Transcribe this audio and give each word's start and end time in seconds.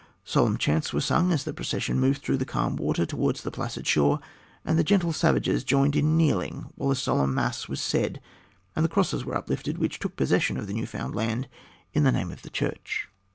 Solemn 0.23 0.57
chants 0.57 0.91
were 0.93 0.99
sung 0.99 1.31
as 1.31 1.43
the 1.43 1.53
procession 1.53 1.99
moved 1.99 2.23
through 2.23 2.37
the 2.37 2.43
calm 2.43 2.75
water 2.75 3.05
towards 3.05 3.43
the 3.43 3.51
placid 3.51 3.85
shore, 3.85 4.19
and 4.65 4.79
the 4.79 4.83
gentle 4.83 5.13
savages 5.13 5.63
joined 5.63 5.95
in 5.95 6.17
kneeling 6.17 6.71
while 6.73 6.89
a 6.89 6.95
solemn 6.95 7.35
mass 7.35 7.67
was 7.67 7.79
said, 7.79 8.19
and 8.75 8.83
the 8.83 8.89
crosses 8.89 9.25
were 9.25 9.37
uplifted 9.37 9.77
which 9.77 9.99
took 9.99 10.15
possession 10.15 10.57
of 10.57 10.65
the 10.65 10.73
new 10.73 10.87
found 10.87 11.13
land 11.13 11.47
in 11.93 12.01
the 12.03 12.11
name 12.11 12.31
of 12.31 12.41
the 12.41 12.49
Church. 12.49 13.09